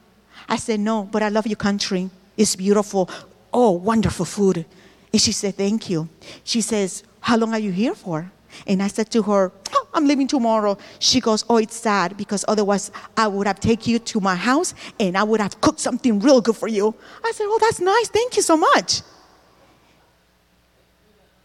[0.47, 2.09] I said, No, but I love your country.
[2.37, 3.09] It's beautiful.
[3.53, 4.65] Oh, wonderful food.
[5.11, 6.09] And she said, Thank you.
[6.43, 8.31] She says, How long are you here for?
[8.67, 10.77] And I said to her, oh, I'm leaving tomorrow.
[10.99, 14.73] She goes, Oh, it's sad because otherwise I would have taken you to my house
[14.99, 16.93] and I would have cooked something real good for you.
[17.23, 18.09] I said, Oh, that's nice.
[18.09, 19.01] Thank you so much.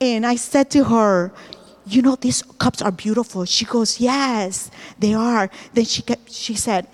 [0.01, 1.33] And I said to her,
[1.89, 3.45] You know, these cups are beautiful.
[3.45, 5.51] She goes, Yes, they are.
[5.73, 6.87] Then she, kept, she said,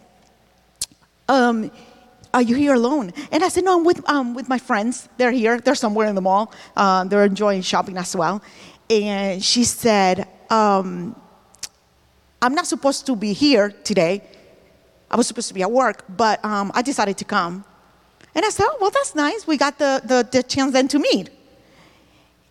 [1.28, 1.70] um,
[2.32, 3.12] are you here alone?
[3.30, 5.08] And I said, no, I'm with, um, with my friends.
[5.16, 5.60] They're here.
[5.60, 6.52] They're somewhere in the mall.
[6.76, 8.42] Uh, they're enjoying shopping as well.
[8.90, 11.14] And she said, um,
[12.42, 14.22] I'm not supposed to be here today.
[15.10, 17.64] I was supposed to be at work, but um, I decided to come.
[18.34, 19.46] And I said, oh, well, that's nice.
[19.46, 21.30] We got the, the, the chance then to meet.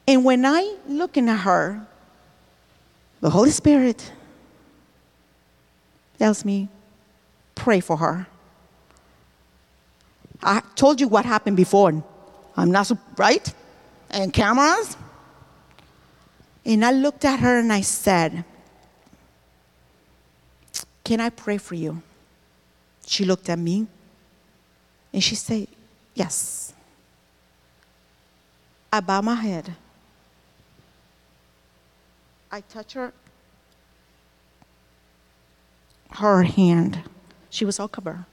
[0.07, 1.85] And when I looking at her,
[3.23, 4.11] the Holy Spirit
[6.19, 6.67] tells me,
[7.55, 8.27] pray for her.
[10.43, 12.03] I told you what happened before.
[12.57, 13.53] I'm not so right?
[14.09, 14.97] And cameras.
[16.65, 18.43] And I looked at her and I said,
[21.05, 22.03] Can I pray for you?
[23.05, 23.87] She looked at me
[25.13, 25.69] and she said,
[26.13, 26.73] Yes.
[28.91, 29.73] I bow my head.
[32.53, 33.11] I touch her
[36.11, 37.01] her hand.
[37.49, 38.25] She was all covered.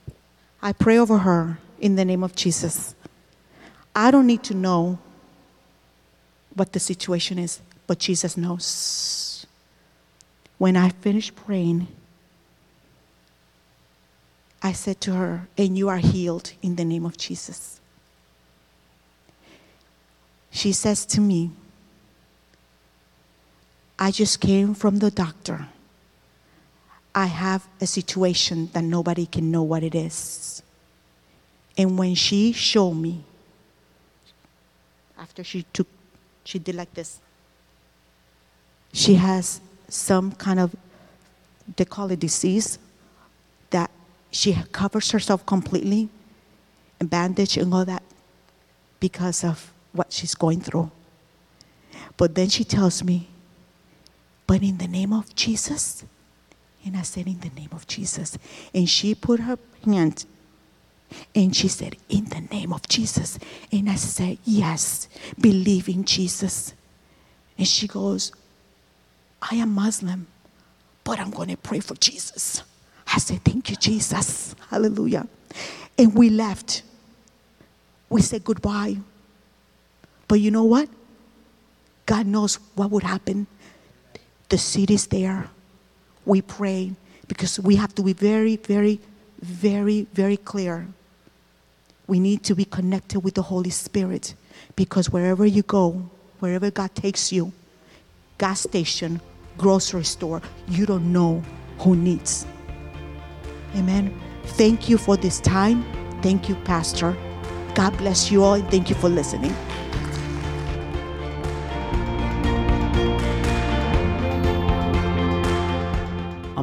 [0.61, 2.95] I pray over her in the name of Jesus.
[3.97, 4.99] I don't need to know
[6.53, 9.47] what the situation is, but Jesus knows.
[10.59, 11.89] When I finished praying,
[14.63, 17.81] I said to her, And you are healed in the name of Jesus.
[20.51, 21.53] She says to me,
[24.03, 25.69] I just came from the doctor.
[27.15, 30.63] I have a situation that nobody can know what it is.
[31.77, 33.25] And when she showed me,
[35.19, 35.87] after she took,
[36.45, 37.21] she did like this.
[38.95, 40.75] She has some kind of,
[41.77, 42.79] they call it disease,
[43.69, 43.91] that
[44.31, 46.09] she covers herself completely
[46.99, 48.03] and bandage and all that
[48.99, 50.91] because of what she's going through.
[52.17, 53.29] But then she tells me,
[54.51, 56.05] but in the name of Jesus,
[56.85, 58.37] and I said, in the name of Jesus.
[58.75, 60.25] And she put her hand
[61.37, 63.39] and she said, In the name of Jesus.
[63.71, 65.07] And I said, Yes,
[65.41, 66.75] believe in Jesus.
[67.57, 68.33] And she goes,
[69.41, 70.27] I am Muslim,
[71.05, 72.65] but I'm going to pray for Jesus.
[73.07, 74.57] I said, Thank you, Jesus.
[74.69, 75.29] Hallelujah.
[75.97, 76.83] And we left.
[78.09, 78.97] We said goodbye.
[80.27, 80.89] But you know what?
[82.05, 83.47] God knows what would happen.
[84.51, 85.49] The seed is there.
[86.27, 86.93] We pray
[87.29, 89.01] because we have to be very, very,
[89.41, 90.87] very, very clear.
[92.07, 94.35] We need to be connected with the Holy Spirit
[94.77, 97.53] because wherever you go, wherever God takes you,
[98.39, 99.21] gas station,
[99.57, 101.43] grocery store, you don't know
[101.79, 102.47] who needs.
[103.77, 104.13] Amen.
[104.59, 105.85] Thank you for this time.
[106.23, 107.17] Thank you, Pastor.
[107.75, 109.55] God bless you all and thank you for listening.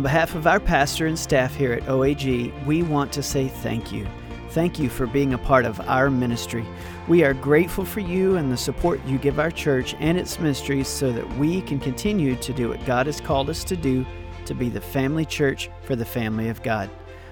[0.08, 4.08] Behalf of our pastor and staff here at OAG, we want to say thank you.
[4.51, 6.66] Thank you for being a part of our ministry.
[7.10, 10.88] We are grateful for you and the support you give our church and its ministries
[10.88, 14.05] so that we can continue to do what God has called us to do
[14.45, 16.89] to be the family church for the family of God.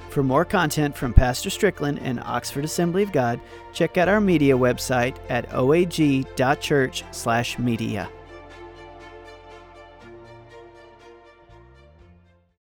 [0.10, 3.40] For more content from Pastor Strickland and Oxford Assembly of God,
[3.72, 8.10] check out our media website at oag.church/media.